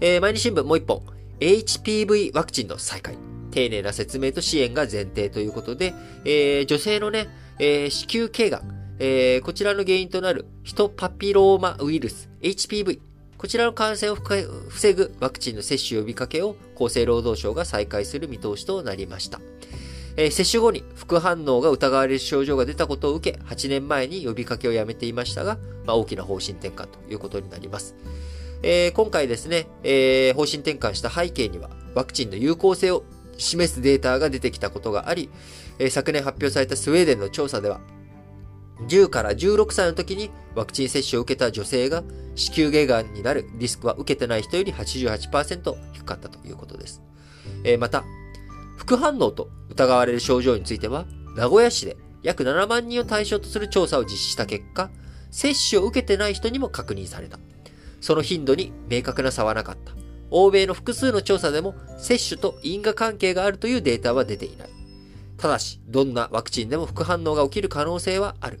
[0.00, 1.02] えー、毎日新聞もう一本、
[1.40, 3.16] HPV ワクチンの再開。
[3.50, 5.94] 丁寧な説明と支援が前提ということで、
[6.24, 13.00] えー、女性のね、えー、子宮頸がん、えー、こちらの原因となるヒトパピローマウイルス、HPV、
[13.36, 19.40] こちらの感染を防ぐワクチンの接種呼びかけを厚生労働省が再開する見通しとなりました。
[20.16, 27.94] えー、接種後に副反応が疑われる症状が出たことを受け、8年前に呼びかけをやめていましたが、まあ、大きな方針転換ということになります。
[28.64, 33.04] えー、今回ですね、えー、方針転換した背景には、ワクチンの有効性を
[33.36, 35.30] 示すデータが出てきたことがあり、
[35.78, 37.80] え、昨年発表されたスウェーデンの調査では、
[38.86, 42.04] 10から16歳の時にワクチン接種を受けた女性が
[42.36, 47.02] 子宮頸がんになるリスクは受けてない人より88%低かったということです。
[47.64, 48.04] えー、また、
[48.76, 54.90] 副反応と疑われる症状については、名古屋市で約7万人を対象とする調査を実施した結果、
[55.30, 57.38] 接種を受けてない人にも確認された。
[58.00, 59.92] その頻度に明確な差はなかった。
[60.30, 64.68] 欧米の複数の調査でも接種と因果関係があるというデータは出ていない。
[65.36, 68.60] ただし、どんなワクチンでも副反応が起きる可能性はある。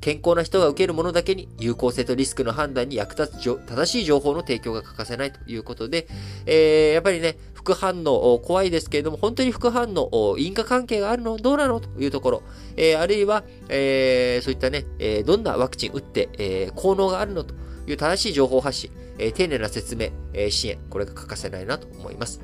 [0.00, 6.06] 健康な人が受けるものだけに有効性とリスクの判断に役立つ正しい情報の提供が欠かせないということで、
[6.46, 11.80] えー、やっぱりね、副反応怖いですけれども、本当に副反応、因果関係があるのどうなの？
[11.80, 12.42] というところ、
[12.76, 17.42] えー、あるいは、えー、そういったね、えー、どんなワクチン打って、えー、効能があるの？
[17.44, 17.54] と
[17.86, 22.40] いう正しい情報発信、えー、丁寧な説明、えー、支援、これが欠かせないなと思います。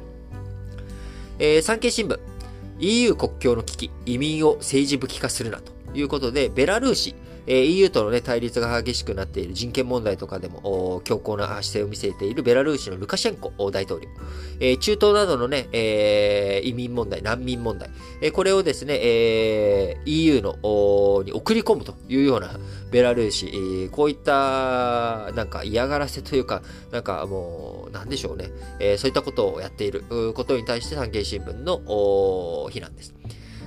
[1.39, 2.19] えー、産経新聞、
[2.81, 7.15] EU 国境の危機、移民を政治武器化するなということで、ベラルーシ、
[7.47, 14.09] え EU との、ね、対立が激しくなっている人権問題とかでも強硬な姿勢を見せているベラルーシのルカシェンコ大統領、
[14.61, 20.55] え中東などのね、え移民問題、難民問題、えこれをですね、え EU の
[21.25, 22.59] に送り込むというような
[22.91, 30.05] ベラルーシ、こういったなんか嫌がらせというか、なんかもう、なんでしょうね、えそういったことをやっている
[30.35, 33.15] ことに対して産経新聞の非難です。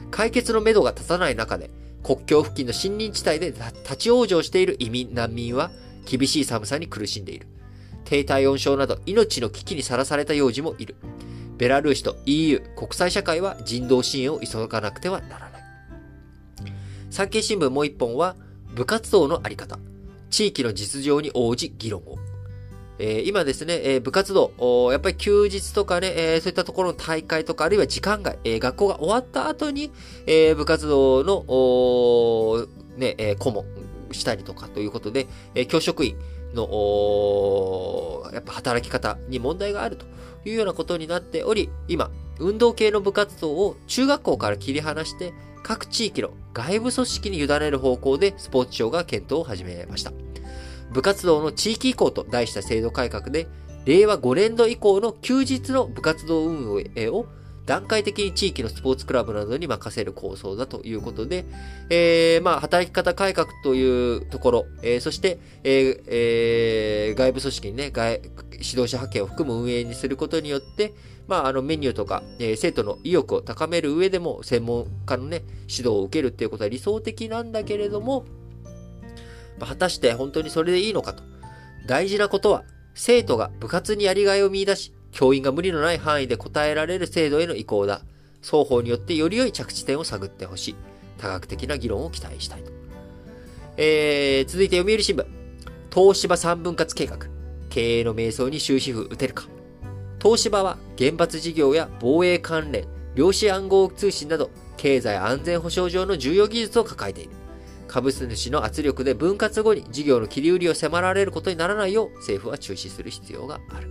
[0.09, 1.69] 解決のめどが立たない中で、
[2.03, 5.71] 国境付近の森林地帯で立ち往生している移民、難民は
[6.05, 7.47] 厳しい寒さに苦しんでいる。
[8.05, 10.95] 低体温症など命の危機にさらされた幼児もいる。
[11.57, 15.63] ベラルーシと EU、国際社会は人道支援を急がなくてはならない。
[17.09, 18.35] 産経新聞もう一本は、
[18.73, 19.79] 部活動のあり方。
[20.29, 22.17] 地域の実情に応じ議論を。
[22.99, 29.91] えー、今ですね、えー、部活動、やっぱり休日とかね、えー、そういったところの大会とか、あるいは時間外、え学校が終わった後に、
[30.25, 33.65] え部活動の、ね、え顧問
[34.11, 36.17] したりとかということで、え教職員
[36.53, 40.05] の、やっぱ働き方に問題があると
[40.45, 45.33] いうようなことになっており、今、運動系の部活動を中学校から切り離して、
[45.63, 50.13] 各地域の外部組織に委ねる方向でスポーツ庁が検討を始めました。
[50.91, 53.47] 部活動の地域移行と題した制度改革で、
[53.85, 57.25] 令和5年度以降の休日の部活動運営を
[57.67, 61.45] 段階的に地域のスポーツクラブなどに任せる構想だということで、
[61.89, 68.21] えー、まあ、働き方改革というところ、えー、そして、えーえー、外部組織にね、外、
[68.53, 70.93] 指導者派遣を含む運営にすることによって、
[71.27, 78.23] まあ、あの、メニューとか、えー、生徒の意欲を高める上でも、専門家のね、指導を受けるっていうことは理想的なんだけれども、
[79.65, 81.23] 果たして本当にそれでいいのかと。
[81.85, 88.01] 大事なことは、生徒が部活にやりがいを見出し、教員が無理のない範囲で答えられる制度への移行だ。
[88.41, 90.75] 双方によってより良い着地点を探ってほしい。
[91.17, 92.71] 多角的な議論を期待したいと。
[93.77, 95.25] えー、続いて読売新聞。
[95.93, 97.17] 東芝三分割計画。
[97.69, 99.47] 経営の迷走に終止符打てるか。
[100.21, 102.85] 東芝は原発事業や防衛関連、
[103.15, 107.31] 量子暗号通信など、経済安全保障上の重要技術を抱えている。
[107.87, 113.89] 株主の圧力で分割後に事業の切り売りを迫られることにならないよう政府は中止する必要がある。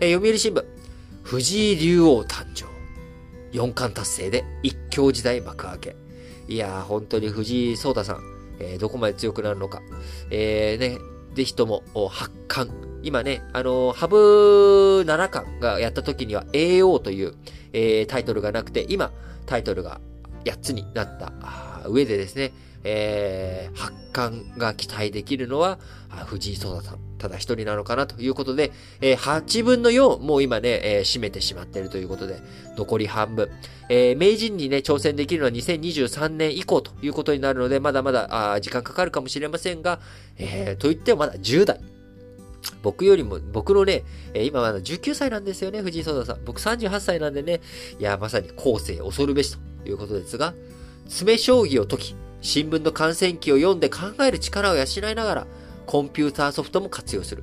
[0.00, 0.64] え、読売新聞。
[1.22, 2.66] 藤井竜王誕生。
[3.52, 5.96] 四冠達成で一強時代幕開け。
[6.48, 8.20] いやー、本当に藤井聡太さん、
[8.58, 9.82] えー、どこまで強くなるのか。
[10.30, 10.98] えー、ね、
[11.34, 12.74] ぜひとも、八冠。
[13.02, 17.34] 今ね、あのー、羽生七冠がやった時には AO という、
[17.72, 19.12] えー、タイトルがなくて、今、
[19.46, 20.00] タイトルが
[20.44, 21.32] 8つになった
[21.88, 22.52] 上でですね、
[22.84, 25.78] えー、発汗が期待できるのは、
[26.26, 32.40] 藤井聡太さん、ただ一人なのかなということで、えー、8分の4、もう今ね、えー、占めてしまっているということで、
[32.76, 33.50] 残り半分。
[33.88, 40.00] えー、名人にね、挑戦できるのは2023年以降ということになるので、まだまだ、あ時間かかるかもしれませんが、
[40.36, 41.80] えー、といってもまだ10代。
[42.82, 44.04] 僕よりも、僕のね、
[44.34, 46.44] 今まだ19歳なんですよね、藤井聡太さん。
[46.44, 47.60] 僕38歳なんでね、
[47.98, 50.54] いや、まさに後世恐るべしということですが、
[51.06, 55.46] 詰将棋を解き、新聞の感染記を読んで考える力を養いながら、
[55.86, 57.42] コンピューターソフトも活用する。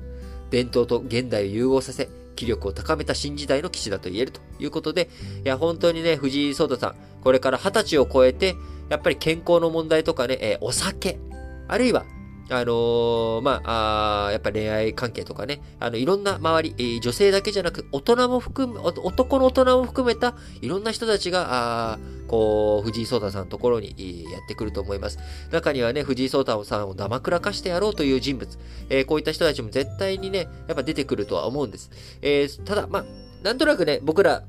[0.50, 5.08] 伝統と現代を融合させ、気力を高めた新時代の騎士だと言えるということで、
[5.44, 8.54] いや、本当にね、藤井聡太さん、これから20歳を超えて、
[8.88, 11.18] やっぱり健康の問題とかね、えー、お酒、
[11.68, 12.04] あるいは
[12.48, 25.18] あのー、まあ、あやっぱ恋愛関係とかね、あの、いろんな周り、えー、女性だけじゃなく、大人も含め、男の大人も含めた、いろんな人たちが、あこう、藤井聡太さんのところにやってくると思います。
[25.50, 28.58] 中にはね、藤井聡太さんをだまくらかしてやろうという人物、
[28.90, 31.90] えー、こういった人たちも絶対にね、やっぱ出てくるとは思うんです。
[32.22, 33.04] えー、ただ、まあ、
[33.42, 34.44] なんとなくね、僕ら、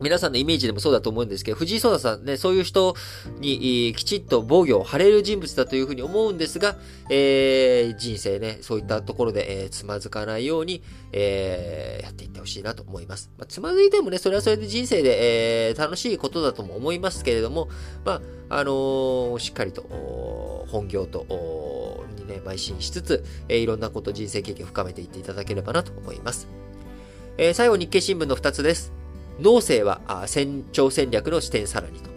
[0.00, 2.96] 皆さんのイメージでもそうだと思うんですけど、藤井聡太さんね、そういう人
[3.40, 6.76] にきちっと防御を張れる人物だというふうに思うんですが、
[7.10, 10.82] えー、人生ね、そういったところで、えー、つまずかないように、
[11.12, 13.30] えー、やっていってほしいなと思います。
[13.36, 17.68] まあ、つまずいてもね、それはそれで人生で、えー、楽しいことだとも思いますけれども、
[18.04, 19.82] まあ、あのー、しっかりと、
[20.68, 26.48] 本業と、にね、邁進しつつ、えー、いろんなこと、人生経験を深めていっていただければなと思います。
[27.36, 29.01] えー、最後、日経新聞の2つです。
[29.42, 32.10] 農政は戦長戦略の視点さらにと。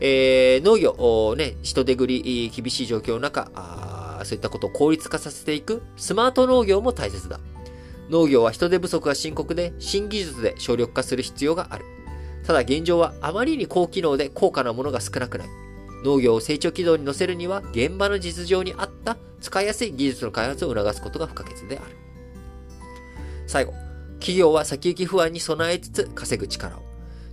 [0.00, 3.50] えー、農業、ね、人手繰り、厳しい状況の中
[4.24, 7.40] そういったことを効率化させていくスマート農業も大切だ。
[8.10, 11.84] 農業は人手不足が深刻で、新技術で省力化する必要がある。
[12.46, 15.48] ただ現状はあまりに高機能で高価なものが少なくない。
[16.04, 21.96] 農業を成長軌道に乗せるには、現場の実情に合った使いやすい技術の開発を促すことが不可欠である。
[23.46, 23.72] 最後。
[24.22, 26.82] 企業は先行き不安に備えつつ稼ぐ力を。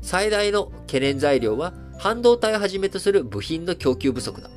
[0.01, 4.49] 最大の懸念材料は半導体をはじめとする部品の供給不足だ。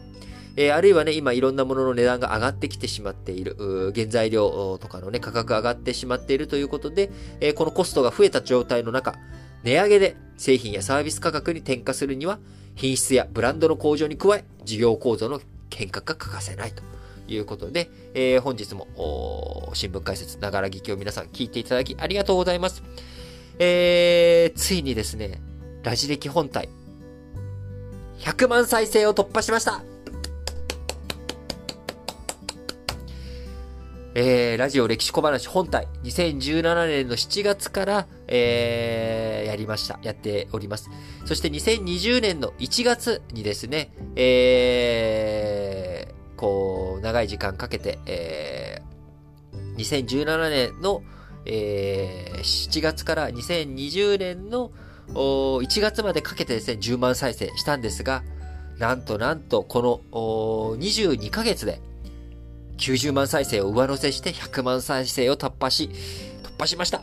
[0.56, 7.10] えー、あるいはね、今いろんなものの値段が上がってきてしまっている、原材料とかのね、価格が上がってしまっているということで、
[7.40, 9.14] えー、このコストが増えた状態の中、
[9.62, 12.38] 値上げで製品やサービス価格に転嫁するには、
[12.74, 15.38] 品質やブランドの向上に加え、事業構造の
[15.70, 16.82] 変革が欠かせないと。
[17.34, 18.86] いうことで、えー、本日も、
[19.74, 22.82] 新聞解説、ながら聞きを皆さん聞いていただきありがとうございます。
[23.58, 25.40] えー、ついにですね、
[25.82, 26.68] ラジ歴本体、
[28.20, 29.82] 100万再生を突破しました
[34.14, 39.98] えー、ラジオ歴史小話本体、2017年の7月から、えー、やりました。
[40.02, 40.90] やっております。
[41.24, 51.04] そして2020年の1月にですね、えー、こう、長い時間かけて、えー、2017年の、
[51.44, 54.72] えー、7月から2020年の
[55.14, 58.24] 1月までかけてですね、10万再生したんですが、
[58.78, 61.80] なんとなんと、この22ヶ月で
[62.76, 65.90] 90万再生を上乗せして100万再生を突破し、
[66.42, 67.02] 突破しました。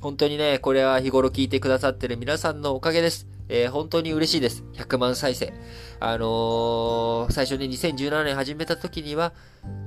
[0.00, 3.27] 本当にね、これは日頃聞いてくださってる皆さんのおかげです。
[3.48, 4.64] えー、本当に嬉しいです。
[4.74, 5.52] 100万再生。
[6.00, 9.32] あのー、最初に2017年始めた時には、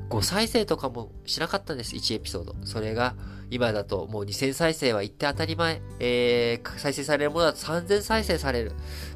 [0.10, 1.96] 5再生とかもしなかったんです。
[1.96, 2.56] 1エピソード。
[2.66, 3.16] それが、
[3.50, 5.82] 今だともう2000再生は言って当たり前。
[6.00, 8.72] えー、再生されるものだと3000再生される。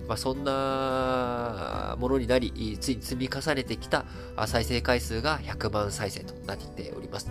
[0.07, 4.05] まあ、そんなものになり、ついに積み重ねてきた
[4.45, 7.29] 再生回数が100万再生となっております。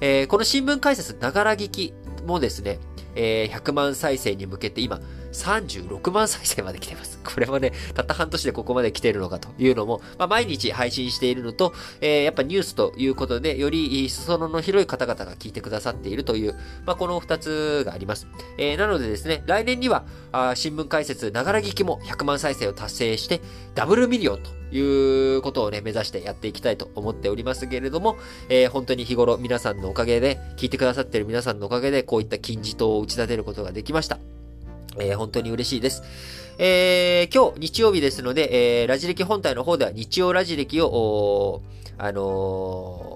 [0.00, 1.94] えー、この新聞解説、ながら聞き
[2.26, 2.78] もですね、
[3.14, 5.00] えー、100万再生に向けて今、
[5.32, 7.18] 36万再生まで来てます。
[7.24, 16.54] これもね、たった半年でここまで来てるのかというのも、まあ、毎日配信しているのと、えー、やっぱニュースということで、より裾野の広い方々が聞いてくださっているという、
[16.84, 18.26] まあ、この2つがあります。
[18.58, 23.40] えー、なのでですね、来年には、あ新聞解説、ながら聞きも100万再生を達成して、
[23.74, 28.16] ダブルミリオンということをね、目指してやっていきたいと思っておりますけれども、
[28.48, 34.18] えー、本当に日頃皆さんのおかげで、聞いてくださっている皆さんのおかげで、こういった金字塔を打ち立てることができました。
[34.98, 36.02] えー、本当に嬉しいです。
[36.58, 41.62] えー、今日日曜日ですので、えー、ラジ歴本体の方では日曜ラジ歴を、
[41.98, 43.15] あの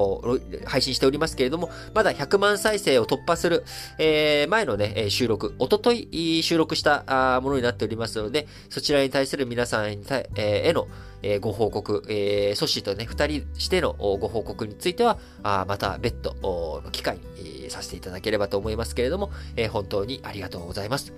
[0.00, 3.64] こう、配信しておりますけれども、まだ100万再生を突破する、
[3.98, 10.88] えー、前のね、収録、おととい収録したものになっておりますので、そちらに対する皆さんへの、
[11.22, 16.34] え、ご報告、えー、ソシとね、二人してのご報告については、あまた別途
[16.82, 21.12] の機会に、させていただければと思いますけれども、え、本当にありがとうございます。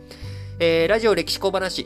[0.58, 1.84] えー、ラジオ歴史小話、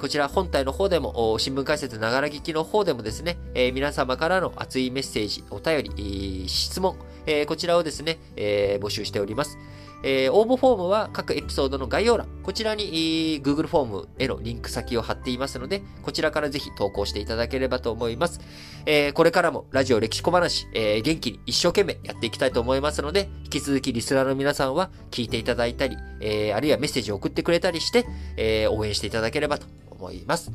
[0.00, 9.58] こちら本体の方でも、新聞解説ながら聞きの方でもですね、えー、皆様からの熱いメッセージ、お便り、質問、えー、こちらをですね、え募集しております。
[10.06, 18.40] えー、応募フォームは各エピソードの概要欄、こちらに、Google フォームへのリンク先を貼っていますので、こちらからぜひ投稿していただければと思います。
[18.84, 28.04] えー、これからもラジオ歴史小話、えー、元気に一生懸命やっていきたいと思いますので、引き続きリスナーの皆さんは聞いていただいたり、えー、あるいはメッセージを送ってくれたりして、
[28.36, 30.52] えー、応援していただければと思います。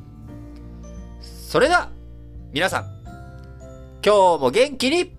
[1.22, 1.90] それでは、
[2.52, 2.86] 皆さん、
[4.06, 5.18] 今日も元気に、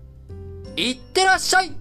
[0.77, 1.80] いってらっしゃい